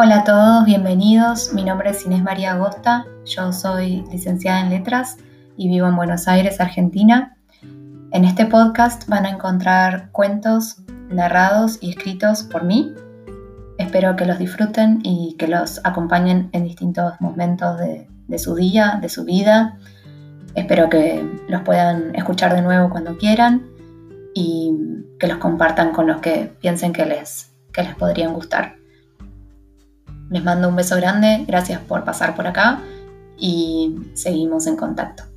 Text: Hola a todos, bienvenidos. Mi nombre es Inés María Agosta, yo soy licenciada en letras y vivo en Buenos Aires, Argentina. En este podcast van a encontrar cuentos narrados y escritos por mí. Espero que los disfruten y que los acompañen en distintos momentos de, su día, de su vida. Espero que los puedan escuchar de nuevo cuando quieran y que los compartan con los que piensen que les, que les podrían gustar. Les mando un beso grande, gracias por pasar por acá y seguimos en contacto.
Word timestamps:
Hola 0.00 0.20
a 0.20 0.24
todos, 0.24 0.64
bienvenidos. 0.64 1.52
Mi 1.52 1.64
nombre 1.64 1.90
es 1.90 2.06
Inés 2.06 2.22
María 2.22 2.52
Agosta, 2.52 3.04
yo 3.24 3.52
soy 3.52 4.04
licenciada 4.12 4.60
en 4.60 4.70
letras 4.70 5.16
y 5.56 5.66
vivo 5.66 5.88
en 5.88 5.96
Buenos 5.96 6.28
Aires, 6.28 6.60
Argentina. 6.60 7.36
En 8.12 8.24
este 8.24 8.46
podcast 8.46 9.08
van 9.08 9.26
a 9.26 9.30
encontrar 9.30 10.12
cuentos 10.12 10.76
narrados 11.10 11.78
y 11.80 11.90
escritos 11.90 12.44
por 12.44 12.62
mí. 12.62 12.94
Espero 13.76 14.14
que 14.14 14.24
los 14.24 14.38
disfruten 14.38 15.00
y 15.02 15.34
que 15.36 15.48
los 15.48 15.80
acompañen 15.82 16.48
en 16.52 16.62
distintos 16.62 17.20
momentos 17.20 17.76
de, 17.80 18.38
su 18.38 18.54
día, 18.54 19.00
de 19.02 19.08
su 19.08 19.24
vida. 19.24 19.80
Espero 20.54 20.88
que 20.88 21.28
los 21.48 21.62
puedan 21.62 22.14
escuchar 22.14 22.54
de 22.54 22.62
nuevo 22.62 22.88
cuando 22.88 23.18
quieran 23.18 23.66
y 24.32 24.78
que 25.18 25.26
los 25.26 25.38
compartan 25.38 25.90
con 25.90 26.06
los 26.06 26.20
que 26.20 26.52
piensen 26.60 26.92
que 26.92 27.04
les, 27.04 27.50
que 27.72 27.82
les 27.82 27.96
podrían 27.96 28.32
gustar. 28.32 28.77
Les 30.30 30.44
mando 30.44 30.68
un 30.68 30.76
beso 30.76 30.96
grande, 30.96 31.44
gracias 31.46 31.80
por 31.80 32.04
pasar 32.04 32.36
por 32.36 32.46
acá 32.46 32.80
y 33.38 33.96
seguimos 34.14 34.66
en 34.66 34.76
contacto. 34.76 35.27